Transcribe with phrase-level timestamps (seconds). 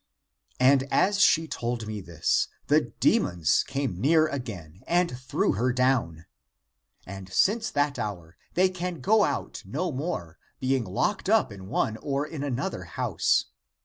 [0.59, 6.25] And as she told me this, the demons came near again and threw her down.
[7.05, 11.97] And since that hour they can go out no more, being locked up in one
[11.97, 13.45] or in another house.